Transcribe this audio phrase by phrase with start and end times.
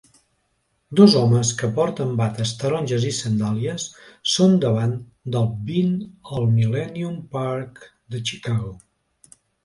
[0.99, 3.85] Dos homes que porten bates taronges i sandàlies
[4.35, 4.95] són davant
[5.35, 5.91] del Bean
[6.37, 7.83] al Millenium Park
[8.15, 8.73] de Chicago